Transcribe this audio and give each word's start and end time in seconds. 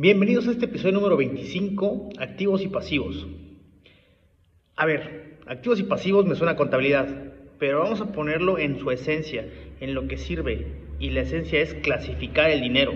Bienvenidos 0.00 0.46
a 0.46 0.52
este 0.52 0.66
episodio 0.66 0.94
número 0.94 1.16
25, 1.16 2.10
activos 2.20 2.62
y 2.62 2.68
pasivos. 2.68 3.26
A 4.76 4.86
ver, 4.86 5.40
activos 5.44 5.80
y 5.80 5.82
pasivos 5.82 6.24
me 6.24 6.36
suena 6.36 6.52
a 6.52 6.56
contabilidad, 6.56 7.08
pero 7.58 7.80
vamos 7.80 8.00
a 8.00 8.12
ponerlo 8.12 8.60
en 8.60 8.78
su 8.78 8.92
esencia, 8.92 9.48
en 9.80 9.94
lo 9.94 10.06
que 10.06 10.16
sirve, 10.16 10.68
y 11.00 11.10
la 11.10 11.22
esencia 11.22 11.60
es 11.60 11.74
clasificar 11.74 12.48
el 12.48 12.60
dinero. 12.60 12.92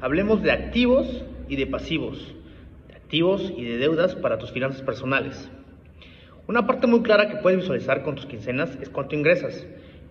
Hablemos 0.00 0.42
de 0.42 0.50
activos 0.50 1.24
y 1.48 1.54
de 1.54 1.68
pasivos, 1.68 2.34
de 2.88 2.96
activos 2.96 3.52
y 3.56 3.64
de 3.64 3.78
deudas 3.78 4.16
para 4.16 4.36
tus 4.36 4.50
finanzas 4.50 4.82
personales. 4.82 5.48
Una 6.48 6.66
parte 6.66 6.88
muy 6.88 7.02
clara 7.02 7.28
que 7.28 7.36
puedes 7.36 7.60
visualizar 7.60 8.02
con 8.02 8.16
tus 8.16 8.26
quincenas 8.26 8.76
es 8.82 8.88
cuánto 8.88 9.14
ingresas 9.14 9.64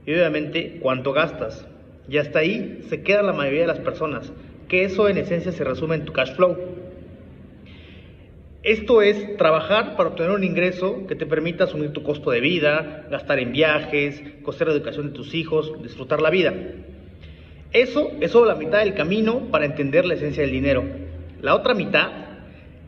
y 0.05 0.13
obviamente 0.13 0.79
cuánto 0.82 1.11
gastas. 1.11 1.68
Y 2.07 2.20
hasta 2.20 2.39
ahí 2.39 2.86
se 2.88 3.04
queda 3.04 3.21
la 3.21 3.34
mayoría 3.34 3.63
de 3.63 3.68
las 3.68 3.79
personas 3.79 4.32
que 4.68 4.84
eso 4.84 5.07
en 5.09 5.18
esencia 5.18 5.52
se 5.52 5.63
resume 5.63 5.95
en 5.95 6.05
tu 6.05 6.13
cash 6.13 6.34
flow. 6.36 6.57
Esto 8.63 9.03
es 9.03 9.38
trabajar 9.38 9.95
para 9.95 10.09
obtener 10.09 10.31
un 10.31 10.44
ingreso 10.44 11.05
que 11.07 11.16
te 11.16 11.27
permita 11.27 11.66
asumir 11.66 11.94
tu 11.94 12.02
costo 12.02 12.31
de 12.31 12.41
vida, 12.41 13.05
gastar 13.12 13.38
en 13.38 13.52
viajes, 13.52 14.23
costear 14.41 14.70
la 14.70 14.76
educación 14.76 15.07
de 15.07 15.13
tus 15.13 15.35
hijos, 15.35 15.71
disfrutar 15.84 16.20
la 16.20 16.31
vida. 16.31 16.52
Eso 17.73 18.09
es 18.21 18.31
solo 18.31 18.48
la 18.48 18.55
mitad 18.55 18.80
del 18.80 18.95
camino 18.95 19.52
para 19.52 19.66
entender 19.66 20.05
la 20.05 20.16
esencia 20.16 20.41
del 20.41 20.52
dinero. 20.52 20.84
La 21.41 21.54
otra 21.54 21.76
mitad 21.76 22.09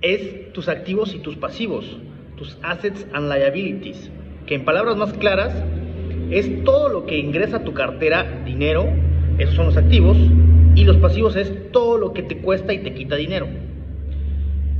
es 0.02 0.52
tus 0.52 0.68
activos 0.68 1.14
y 1.14 1.20
tus 1.20 1.36
pasivos, 1.36 1.98
tus 2.38 2.58
assets 2.64 3.06
and 3.14 3.32
liabilities, 3.32 4.10
que 4.48 4.56
en 4.56 4.66
palabras 4.66 4.98
más 4.98 5.14
claras 5.14 5.54
es 6.32 6.64
todo 6.64 6.90
lo 6.90 7.06
que 7.06 7.20
ingresa 7.20 7.58
a 7.58 7.64
tu 7.64 7.74
cartera 7.74 8.42
dinero, 8.46 8.88
esos 9.38 9.54
son 9.54 9.68
los 9.68 9.78
activos, 9.78 10.18
y 10.78 10.84
los 10.84 10.98
pasivos 10.98 11.36
es 11.36 11.72
todo 11.72 11.98
lo 11.98 12.14
que 12.14 12.22
te 12.22 12.38
cuesta 12.38 12.72
y 12.72 12.84
te 12.84 12.94
quita 12.94 13.16
dinero. 13.16 13.48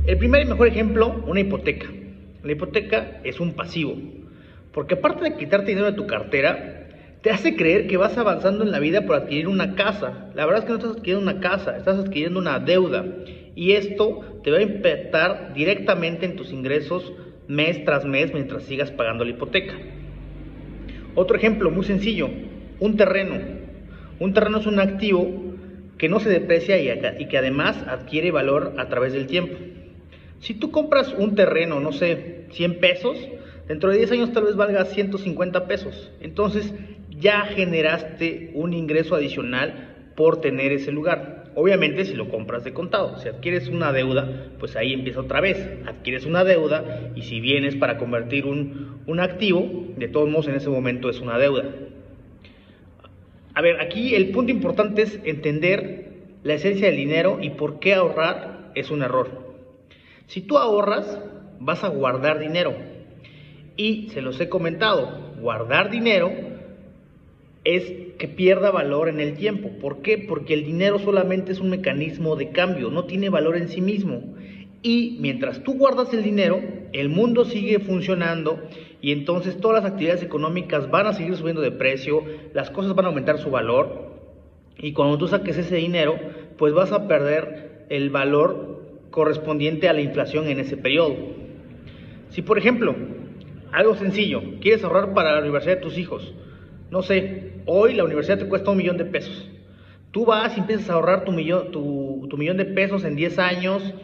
El 0.06 0.16
primer 0.16 0.42
y 0.42 0.44
mejor 0.44 0.68
ejemplo, 0.68 1.24
una 1.26 1.40
hipoteca. 1.40 1.88
La 2.44 2.52
hipoteca 2.52 3.20
es 3.24 3.40
un 3.40 3.54
pasivo, 3.54 3.96
porque 4.72 4.94
aparte 4.94 5.24
de 5.24 5.36
quitarte 5.36 5.72
dinero 5.72 5.90
de 5.90 5.96
tu 5.96 6.06
cartera, 6.06 6.86
te 7.20 7.30
hace 7.30 7.56
creer 7.56 7.88
que 7.88 7.96
vas 7.96 8.16
avanzando 8.16 8.62
en 8.62 8.70
la 8.70 8.78
vida 8.78 9.06
por 9.06 9.16
adquirir 9.16 9.48
una 9.48 9.74
casa. 9.74 10.30
La 10.36 10.46
verdad 10.46 10.60
es 10.60 10.66
que 10.66 10.70
no 10.70 10.78
estás 10.78 10.96
adquiriendo 10.98 11.32
una 11.32 11.40
casa, 11.40 11.76
estás 11.76 11.98
adquiriendo 11.98 12.38
una 12.38 12.60
deuda. 12.60 13.04
Y 13.56 13.72
esto 13.72 14.40
te 14.44 14.52
va 14.52 14.58
a 14.58 14.62
impactar 14.62 15.52
directamente 15.52 16.26
en 16.26 16.36
tus 16.36 16.52
ingresos 16.52 17.12
mes 17.48 17.84
tras 17.84 18.04
mes 18.04 18.32
mientras 18.32 18.62
sigas 18.62 18.92
pagando 18.92 19.24
la 19.24 19.32
hipoteca. 19.32 19.74
Otro 21.16 21.36
ejemplo 21.36 21.72
muy 21.72 21.82
sencillo, 21.82 22.30
un 22.78 22.96
terreno. 22.96 23.34
Un 24.20 24.32
terreno 24.32 24.58
es 24.58 24.66
un 24.66 24.78
activo 24.78 25.47
que 25.98 26.08
no 26.08 26.20
se 26.20 26.30
deprecia 26.30 26.78
y, 26.78 27.26
que 27.26 27.38
además 27.38 27.76
adquiere 27.86 28.30
valor 28.30 28.74
a 28.78 28.88
través 28.88 29.12
del 29.12 29.26
tiempo. 29.26 29.56
Si 30.38 30.54
tú 30.54 30.70
compras 30.70 31.12
un 31.18 31.34
terreno, 31.34 31.80
no 31.80 31.92
sé, 31.92 32.46
100 32.52 32.78
pesos, 32.78 33.18
dentro 33.66 33.90
de 33.90 33.98
10 33.98 34.12
años 34.12 34.32
tal 34.32 34.44
vez 34.44 34.54
valga 34.54 34.84
150 34.84 35.66
pesos. 35.66 36.12
Entonces 36.20 36.72
ya 37.10 37.42
generaste 37.46 38.52
un 38.54 38.72
ingreso 38.72 39.16
adicional 39.16 40.12
por 40.14 40.40
tener 40.40 40.70
ese 40.70 40.92
lugar. 40.92 41.50
Obviamente 41.56 42.04
si 42.04 42.14
lo 42.14 42.28
compras 42.28 42.62
de 42.62 42.72
contado, 42.72 43.18
si 43.18 43.28
adquieres 43.28 43.68
una 43.68 43.92
deuda, 43.92 44.52
pues 44.60 44.76
ahí 44.76 44.92
empieza 44.92 45.20
otra 45.20 45.40
vez. 45.40 45.58
Adquieres 45.86 46.24
una 46.24 46.44
deuda 46.44 47.10
y 47.16 47.22
si 47.22 47.40
vienes 47.40 47.74
para 47.74 47.98
convertir 47.98 48.46
un, 48.46 49.00
un 49.06 49.18
activo, 49.18 49.88
de 49.96 50.06
todos 50.06 50.28
modos 50.28 50.46
en 50.46 50.54
ese 50.54 50.70
momento 50.70 51.10
es 51.10 51.18
una 51.18 51.36
deuda. 51.36 51.64
A 53.58 53.60
ver, 53.60 53.80
aquí 53.80 54.14
el 54.14 54.30
punto 54.30 54.52
importante 54.52 55.02
es 55.02 55.18
entender 55.24 56.12
la 56.44 56.54
esencia 56.54 56.86
del 56.86 56.96
dinero 56.96 57.40
y 57.42 57.50
por 57.50 57.80
qué 57.80 57.92
ahorrar 57.92 58.70
es 58.76 58.92
un 58.92 59.02
error. 59.02 59.56
Si 60.28 60.42
tú 60.42 60.58
ahorras, 60.58 61.18
vas 61.58 61.82
a 61.82 61.88
guardar 61.88 62.38
dinero. 62.38 62.72
Y 63.76 64.10
se 64.10 64.22
los 64.22 64.40
he 64.40 64.48
comentado, 64.48 65.32
guardar 65.40 65.90
dinero 65.90 66.30
es 67.64 67.92
que 68.16 68.28
pierda 68.28 68.70
valor 68.70 69.08
en 69.08 69.18
el 69.18 69.36
tiempo. 69.36 69.70
¿Por 69.80 70.02
qué? 70.02 70.18
Porque 70.18 70.54
el 70.54 70.64
dinero 70.64 71.00
solamente 71.00 71.50
es 71.50 71.58
un 71.58 71.70
mecanismo 71.70 72.36
de 72.36 72.50
cambio, 72.50 72.92
no 72.92 73.06
tiene 73.06 73.28
valor 73.28 73.56
en 73.56 73.70
sí 73.70 73.80
mismo. 73.80 74.36
Y 74.82 75.16
mientras 75.18 75.64
tú 75.64 75.74
guardas 75.74 76.14
el 76.14 76.22
dinero, 76.22 76.60
el 76.92 77.08
mundo 77.08 77.44
sigue 77.44 77.78
funcionando 77.78 78.60
y 79.00 79.12
entonces 79.12 79.60
todas 79.60 79.82
las 79.82 79.92
actividades 79.92 80.22
económicas 80.22 80.90
van 80.90 81.06
a 81.06 81.12
seguir 81.12 81.36
subiendo 81.36 81.62
de 81.62 81.70
precio, 81.70 82.22
las 82.54 82.70
cosas 82.70 82.94
van 82.94 83.06
a 83.06 83.08
aumentar 83.08 83.38
su 83.38 83.50
valor 83.50 84.08
y 84.78 84.92
cuando 84.92 85.18
tú 85.18 85.28
saques 85.28 85.56
ese 85.58 85.76
dinero, 85.76 86.16
pues 86.56 86.72
vas 86.72 86.92
a 86.92 87.08
perder 87.08 87.86
el 87.88 88.10
valor 88.10 88.82
correspondiente 89.10 89.88
a 89.88 89.92
la 89.92 90.00
inflación 90.00 90.46
en 90.46 90.60
ese 90.60 90.76
periodo. 90.76 91.16
Si 92.30 92.42
por 92.42 92.58
ejemplo, 92.58 92.94
algo 93.72 93.94
sencillo, 93.96 94.42
quieres 94.60 94.84
ahorrar 94.84 95.14
para 95.14 95.32
la 95.32 95.40
universidad 95.40 95.76
de 95.76 95.82
tus 95.82 95.98
hijos, 95.98 96.34
no 96.90 97.02
sé, 97.02 97.52
hoy 97.66 97.94
la 97.94 98.04
universidad 98.04 98.38
te 98.38 98.48
cuesta 98.48 98.70
un 98.70 98.78
millón 98.78 98.96
de 98.96 99.04
pesos. 99.04 99.50
Tú 100.10 100.24
vas 100.24 100.56
y 100.56 100.60
empiezas 100.60 100.88
a 100.88 100.94
ahorrar 100.94 101.24
tu 101.24 101.32
millón, 101.32 101.70
tu, 101.70 102.28
millón 102.36 102.56
de 102.56 102.64
pesos 102.64 103.04
en 103.04 103.14
10 103.14 103.38
años, 103.38 103.94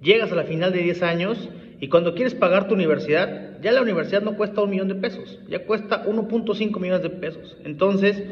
llegas 0.00 0.30
a 0.30 0.36
la 0.36 0.44
final 0.44 0.72
de 0.72 0.82
10 0.82 1.02
años 1.02 1.48
y 1.80 1.88
cuando 1.88 2.14
quieres 2.14 2.34
pagar 2.34 2.66
tu 2.66 2.74
universidad, 2.74 3.60
ya 3.60 3.72
la 3.72 3.82
universidad 3.82 4.22
no 4.22 4.36
cuesta 4.36 4.62
un 4.62 4.70
millón 4.70 4.88
de 4.88 4.96
pesos, 4.96 5.40
ya 5.48 5.64
cuesta 5.64 6.04
1.5 6.04 6.80
millones 6.80 7.02
de 7.02 7.10
pesos. 7.10 7.56
Entonces, 7.64 8.22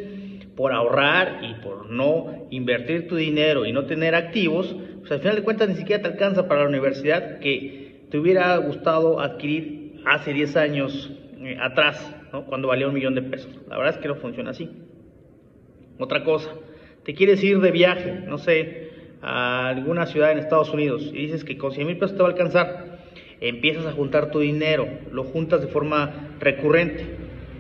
por 0.57 0.73
ahorrar 0.73 1.41
y 1.43 1.55
por 1.63 1.91
no 1.91 2.47
invertir 2.51 3.07
tu 3.07 3.17
dinero 3.17 3.67
y 3.67 3.73
no 3.73 3.85
tener 3.85 4.15
activos, 4.15 4.75
pues 5.01 5.13
al 5.13 5.21
final 5.21 5.37
de 5.37 5.43
cuentas 5.43 5.69
ni 5.69 5.75
siquiera 5.77 6.03
te 6.03 6.09
alcanza 6.09 6.49
para 6.49 6.63
la 6.63 6.69
universidad 6.69 7.39
que 7.39 8.07
te 8.11 8.19
hubiera 8.19 8.57
gustado 8.57 9.21
adquirir 9.21 10.01
hace 10.07 10.33
10 10.33 10.57
años 10.57 11.13
eh, 11.41 11.59
atrás, 11.61 12.15
cuando 12.49 12.69
valía 12.69 12.89
un 12.89 12.95
millón 12.95 13.15
de 13.15 13.23
pesos. 13.23 13.51
La 13.69 13.77
verdad 13.77 13.95
es 13.95 14.01
que 14.01 14.09
no 14.09 14.17
funciona 14.17 14.51
así. 14.51 14.71
Otra 15.99 16.25
cosa, 16.25 16.51
te 17.05 17.15
quieres 17.15 17.43
ir 17.43 17.61
de 17.61 17.71
viaje, 17.71 18.25
no 18.27 18.39
sé, 18.39 18.91
a 19.23 19.69
alguna 19.69 20.07
ciudad 20.07 20.33
en 20.33 20.39
Estados 20.39 20.71
Unidos 20.73 21.11
y 21.13 21.19
dices 21.19 21.45
que 21.45 21.57
con 21.57 21.73
100 21.73 21.87
mil 21.87 21.99
pesos 21.99 22.17
te 22.17 22.23
va 22.23 22.29
a 22.29 22.33
alcanzar, 22.33 22.99
empiezas 23.41 23.87
a 23.87 23.93
juntar 23.93 24.31
tu 24.31 24.41
dinero, 24.41 24.89
lo 25.11 25.25
juntas 25.25 25.61
de 25.61 25.69
forma 25.69 26.37
recurrente. 26.41 27.05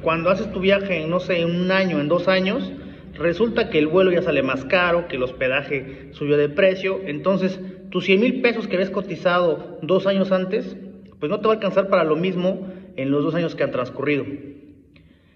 Cuando 0.02 0.30
haces 0.30 0.52
tu 0.52 0.60
viaje, 0.60 1.02
en, 1.02 1.10
no 1.10 1.20
sé, 1.20 1.40
en 1.40 1.50
un 1.60 1.70
año, 1.70 2.00
en 2.00 2.08
dos 2.08 2.28
años, 2.28 2.72
resulta 3.14 3.70
que 3.70 3.78
el 3.78 3.86
vuelo 3.86 4.12
ya 4.12 4.22
sale 4.22 4.42
más 4.42 4.64
caro, 4.64 5.08
que 5.08 5.16
el 5.16 5.22
hospedaje 5.22 6.08
subió 6.12 6.36
de 6.36 6.48
precio, 6.48 7.00
entonces 7.06 7.60
tus 7.90 8.04
100 8.04 8.20
mil 8.20 8.40
pesos 8.40 8.66
que 8.66 8.76
habías 8.76 8.90
cotizado 8.90 9.78
dos 9.82 10.06
años 10.06 10.32
antes, 10.32 10.76
pues 11.18 11.30
no 11.30 11.40
te 11.40 11.46
va 11.46 11.54
a 11.54 11.56
alcanzar 11.56 11.88
para 11.88 12.04
lo 12.04 12.16
mismo 12.16 12.68
en 12.96 13.10
los 13.10 13.24
dos 13.24 13.34
años 13.34 13.54
que 13.54 13.64
han 13.64 13.70
transcurrido. 13.70 14.24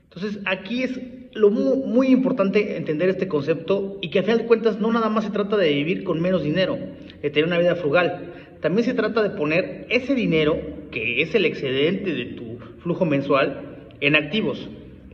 Entonces 0.04 0.40
aquí 0.44 0.82
es 0.82 1.00
lo 1.32 1.50
muy, 1.50 2.08
importante 2.08 2.76
entender 2.76 3.08
este 3.08 3.28
concepto 3.28 3.98
y 4.00 4.10
que 4.10 4.18
a 4.18 4.22
final 4.22 4.38
de 4.38 4.46
cuentas 4.46 4.80
no 4.80 4.90
nada 4.92 5.08
más 5.08 5.24
se 5.24 5.30
trata 5.30 5.56
de 5.56 5.72
vivir 5.72 6.02
con 6.02 6.20
menos 6.20 6.42
dinero, 6.42 6.76
de 7.22 7.30
tener 7.30 7.46
una 7.46 7.58
vida 7.58 7.76
frugal. 7.76 8.32
También 8.60 8.84
se 8.84 8.94
trata 8.94 9.22
de 9.22 9.30
poner 9.30 9.86
ese 9.88 10.14
dinero, 10.14 10.58
que 10.90 11.22
es 11.22 11.34
el 11.34 11.46
excedente 11.46 12.12
de 12.14 12.26
tu 12.26 12.58
flujo 12.82 13.06
mensual, 13.06 13.88
en 14.00 14.16
activos, 14.16 14.68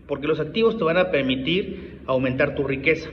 porque 0.07 0.27
los 0.27 0.41
activos 0.41 0.77
te 0.77 0.85
van 0.85 0.99
a 0.99 1.11
permitir 1.11 2.01
aumentar 2.07 2.55
tu 2.55 2.65
riqueza. 2.65 3.09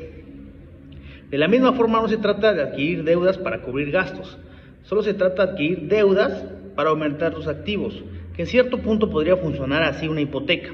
De 1.29 1.37
la 1.37 1.47
misma 1.47 1.73
forma 1.73 2.01
no 2.01 2.07
se 2.07 2.17
trata 2.17 2.53
de 2.53 2.61
adquirir 2.61 3.03
deudas 3.03 3.37
para 3.37 3.61
cubrir 3.61 3.91
gastos, 3.91 4.37
solo 4.83 5.03
se 5.03 5.13
trata 5.13 5.45
de 5.45 5.51
adquirir 5.51 5.81
deudas 5.87 6.45
para 6.75 6.89
aumentar 6.89 7.33
tus 7.33 7.47
activos, 7.47 8.03
que 8.35 8.43
en 8.43 8.47
cierto 8.47 8.79
punto 8.79 9.09
podría 9.09 9.37
funcionar 9.37 9.83
así 9.83 10.07
una 10.07 10.21
hipoteca. 10.21 10.71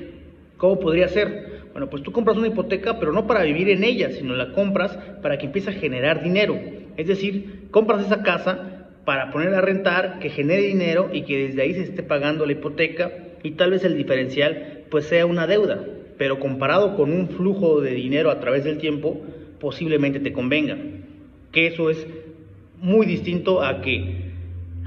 ¿Cómo 0.57 0.79
podría 0.79 1.07
ser? 1.09 1.63
Bueno, 1.71 1.89
pues 1.89 2.03
tú 2.03 2.11
compras 2.11 2.37
una 2.37 2.47
hipoteca, 2.47 2.99
pero 2.99 3.11
no 3.11 3.27
para 3.27 3.43
vivir 3.43 3.69
en 3.69 3.83
ella, 3.83 4.11
sino 4.11 4.35
la 4.35 4.51
compras 4.53 4.97
para 5.21 5.37
que 5.37 5.45
empiece 5.45 5.69
a 5.69 5.73
generar 5.73 6.23
dinero. 6.23 6.57
Es 6.97 7.07
decir, 7.07 7.67
compras 7.71 8.05
esa 8.05 8.23
casa 8.23 8.78
para 9.09 9.31
ponerla 9.31 9.57
a 9.57 9.61
rentar, 9.61 10.19
que 10.19 10.29
genere 10.29 10.61
dinero 10.61 11.09
y 11.11 11.23
que 11.23 11.47
desde 11.47 11.63
ahí 11.63 11.73
se 11.73 11.81
esté 11.81 12.03
pagando 12.03 12.45
la 12.45 12.51
hipoteca 12.51 13.11
y 13.41 13.53
tal 13.53 13.71
vez 13.71 13.83
el 13.83 13.97
diferencial 13.97 14.83
pues 14.91 15.05
sea 15.05 15.25
una 15.25 15.47
deuda, 15.47 15.83
pero 16.19 16.39
comparado 16.39 16.95
con 16.95 17.11
un 17.11 17.27
flujo 17.27 17.81
de 17.81 17.95
dinero 17.95 18.29
a 18.29 18.39
través 18.39 18.65
del 18.65 18.77
tiempo, 18.77 19.19
posiblemente 19.59 20.19
te 20.19 20.31
convenga. 20.31 20.77
Que 21.51 21.65
eso 21.65 21.89
es 21.89 22.05
muy 22.77 23.07
distinto 23.07 23.63
a 23.63 23.81
que 23.81 24.29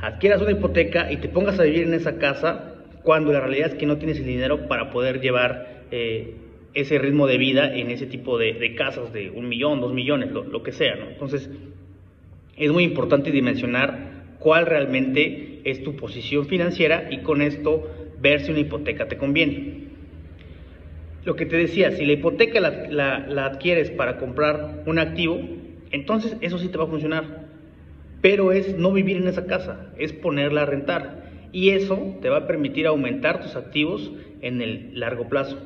adquieras 0.01 0.41
una 0.41 0.53
hipoteca 0.53 1.11
y 1.11 1.17
te 1.17 1.29
pongas 1.29 1.59
a 1.59 1.65
vivir 1.65 1.83
en 1.83 1.95
esa 1.95 2.19
casa 2.19 2.77
cuando 3.03 3.33
la 3.33 3.41
realidad 3.41 3.71
es 3.71 3.75
que 3.75 3.87
no 3.87 3.99
tienes 3.99 4.21
el 4.21 4.27
dinero 4.27 4.69
para 4.69 4.93
poder 4.93 5.21
llevar 5.21 5.83
eh, 5.91 6.37
ese 6.75 6.97
ritmo 7.01 7.27
de 7.27 7.39
vida 7.39 7.75
en 7.75 7.91
ese 7.91 8.07
tipo 8.07 8.39
de, 8.39 8.73
casas 8.77 9.13
de 9.13 9.31
un 9.31 9.49
millón, 9.49 9.81
dos 9.81 9.93
millones, 9.93 10.31
lo, 10.31 10.63
que 10.63 10.71
sea. 10.71 10.95
Entonces, 11.11 11.51
es 12.57 12.71
muy 12.71 12.85
importante 12.85 13.33
dimensionar 13.33 14.12
cuál 14.43 14.67
realmente 14.67 15.61
es 15.65 15.83
tu 15.83 15.97
posición 15.97 16.47
financiera 16.47 17.09
y 17.11 17.19
con 17.19 17.43
esto 17.43 17.89
ver 18.21 18.41
si 18.41 18.51
una 18.51 18.61
hipoteca 18.61 19.07
te 19.09 19.17
conviene. 19.17 19.83
Lo 21.25 21.37
que 21.37 21.47
te 21.47 21.57
decía, 21.57 21.93
si 21.93 22.05
la 22.05 22.15
hipoteca 22.15 22.61
la, 22.61 23.47
adquieres 23.47 23.91
para 23.91 24.19
comprar 24.19 24.83
un 24.87 24.99
activo, 24.99 25.41
entonces 25.93 26.37
eso 26.41 26.59
sí 26.59 26.69
te 26.69 26.79
va 26.79 26.85
a 26.85 26.89
funcionar. 26.89 27.43
pero 28.21 28.53
es 28.53 28.79
no 28.79 28.93
vivir 28.93 29.17
en 29.17 29.27
esa 29.27 29.47
casa, 29.47 29.93
es 29.99 30.13
ponerla 30.13 30.63
a 30.63 30.67
rentar. 30.67 31.23
Y 31.51 31.71
eso 31.71 32.17
te 32.23 32.29
va 32.29 32.39
a 32.39 32.47
permitir 32.47 32.87
aumentar 32.87 33.41
tus 33.43 33.57
activos 33.57 34.13
en 34.41 34.63
el 34.63 34.99
largo 34.99 35.29
plazo. 35.29 35.59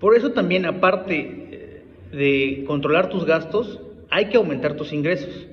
Por 0.00 0.16
eso 0.16 0.32
también, 0.32 0.64
aparte 0.64 1.14
eh, 1.20 1.82
de 2.12 2.64
controlar 2.66 3.10
tus 3.10 3.26
gastos, 3.26 3.78
hay 4.08 4.30
que 4.30 4.38
aumentar 4.38 4.74
tus 4.74 4.94
ingresos. 4.94 5.46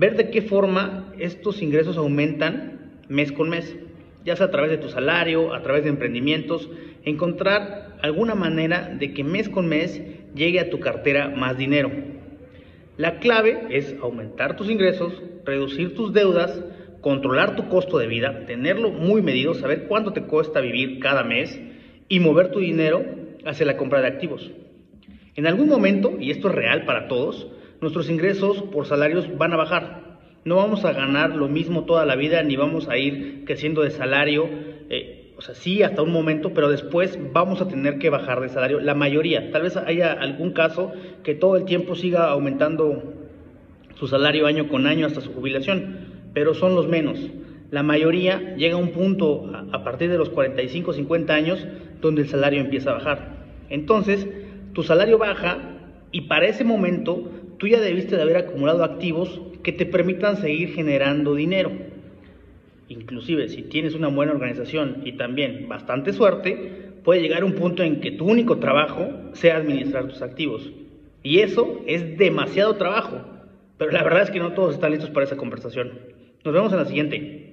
Ver 0.00 0.16
de 0.16 0.30
qué 0.30 0.40
forma 0.40 1.12
estos 1.18 1.60
ingresos 1.60 1.98
aumentan 1.98 3.02
mes 3.10 3.32
con 3.32 3.50
mes, 3.50 3.76
ya 4.24 4.34
sea 4.34 4.46
a 4.46 4.50
través 4.50 4.70
de 4.70 4.78
tu 4.78 4.88
salario, 4.88 5.52
a 5.52 5.60
través 5.62 5.84
de 5.84 5.90
emprendimientos, 5.90 6.70
encontrar 7.04 7.98
alguna 8.00 8.34
manera 8.34 8.96
de 8.98 9.12
que 9.12 9.24
mes 9.24 9.50
con 9.50 9.68
mes 9.68 10.02
llegue 10.34 10.58
a 10.58 10.70
tu 10.70 10.80
cartera 10.80 11.28
más 11.28 11.58
dinero. 11.58 11.90
La 12.96 13.18
clave 13.18 13.66
es 13.68 13.94
aumentar 14.00 14.56
tus 14.56 14.70
ingresos, 14.70 15.22
reducir 15.44 15.94
tus 15.94 16.14
deudas, 16.14 16.64
controlar 17.02 17.54
tu 17.54 17.68
costo 17.68 17.98
de 17.98 18.06
vida, 18.06 18.46
tenerlo 18.46 18.92
muy 18.92 19.20
medido, 19.20 19.52
saber 19.52 19.84
cuánto 19.86 20.14
te 20.14 20.22
cuesta 20.22 20.62
vivir 20.62 20.98
cada 21.00 21.24
mes 21.24 21.60
y 22.08 22.20
mover 22.20 22.52
tu 22.52 22.60
dinero 22.60 23.04
hacia 23.44 23.66
la 23.66 23.76
compra 23.76 24.00
de 24.00 24.06
activos. 24.06 24.50
En 25.36 25.46
algún 25.46 25.68
momento, 25.68 26.16
y 26.18 26.30
esto 26.30 26.48
es 26.48 26.54
real 26.54 26.86
para 26.86 27.06
todos, 27.06 27.50
nuestros 27.80 28.10
ingresos 28.10 28.62
por 28.62 28.86
salarios 28.86 29.26
van 29.38 29.52
a 29.52 29.56
bajar. 29.56 30.18
No 30.44 30.56
vamos 30.56 30.84
a 30.84 30.92
ganar 30.92 31.36
lo 31.36 31.48
mismo 31.48 31.84
toda 31.84 32.06
la 32.06 32.16
vida, 32.16 32.42
ni 32.42 32.56
vamos 32.56 32.88
a 32.88 32.96
ir 32.96 33.44
creciendo 33.44 33.82
de 33.82 33.90
salario, 33.90 34.48
eh, 34.88 35.32
o 35.36 35.42
sea, 35.42 35.54
sí 35.54 35.82
hasta 35.82 36.02
un 36.02 36.12
momento, 36.12 36.52
pero 36.52 36.68
después 36.68 37.18
vamos 37.32 37.60
a 37.62 37.68
tener 37.68 37.98
que 37.98 38.10
bajar 38.10 38.40
de 38.40 38.48
salario. 38.48 38.80
La 38.80 38.94
mayoría, 38.94 39.50
tal 39.50 39.62
vez 39.62 39.76
haya 39.76 40.12
algún 40.12 40.52
caso 40.52 40.92
que 41.22 41.34
todo 41.34 41.56
el 41.56 41.64
tiempo 41.64 41.94
siga 41.94 42.30
aumentando 42.30 43.14
su 43.94 44.06
salario 44.06 44.46
año 44.46 44.68
con 44.68 44.86
año 44.86 45.06
hasta 45.06 45.20
su 45.20 45.32
jubilación, 45.32 46.30
pero 46.34 46.54
son 46.54 46.74
los 46.74 46.88
menos. 46.88 47.18
La 47.70 47.82
mayoría 47.82 48.54
llega 48.56 48.74
a 48.74 48.78
un 48.78 48.90
punto 48.90 49.50
a 49.72 49.84
partir 49.84 50.10
de 50.10 50.18
los 50.18 50.28
45, 50.30 50.92
50 50.92 51.34
años 51.34 51.66
donde 52.00 52.22
el 52.22 52.28
salario 52.28 52.60
empieza 52.60 52.90
a 52.90 52.94
bajar. 52.94 53.28
Entonces, 53.68 54.26
tu 54.72 54.82
salario 54.82 55.18
baja 55.18 55.58
y 56.12 56.22
para 56.22 56.46
ese 56.46 56.64
momento 56.64 57.30
tú 57.60 57.68
ya 57.68 57.78
debiste 57.78 58.16
de 58.16 58.22
haber 58.22 58.38
acumulado 58.38 58.82
activos 58.82 59.38
que 59.62 59.72
te 59.72 59.84
permitan 59.84 60.38
seguir 60.38 60.72
generando 60.72 61.34
dinero. 61.34 61.70
Inclusive 62.88 63.50
si 63.50 63.62
tienes 63.62 63.94
una 63.94 64.08
buena 64.08 64.32
organización 64.32 65.02
y 65.04 65.12
también 65.12 65.68
bastante 65.68 66.14
suerte, 66.14 66.94
puede 67.04 67.20
llegar 67.20 67.44
un 67.44 67.52
punto 67.52 67.82
en 67.82 68.00
que 68.00 68.12
tu 68.12 68.24
único 68.24 68.58
trabajo 68.58 69.10
sea 69.34 69.58
administrar 69.58 70.08
tus 70.08 70.22
activos. 70.22 70.72
Y 71.22 71.40
eso 71.40 71.82
es 71.86 72.16
demasiado 72.16 72.76
trabajo. 72.76 73.20
Pero 73.76 73.92
la 73.92 74.02
verdad 74.02 74.22
es 74.22 74.30
que 74.30 74.40
no 74.40 74.54
todos 74.54 74.74
están 74.74 74.92
listos 74.92 75.10
para 75.10 75.26
esa 75.26 75.36
conversación. 75.36 75.92
Nos 76.42 76.54
vemos 76.54 76.72
en 76.72 76.78
la 76.78 76.86
siguiente. 76.86 77.49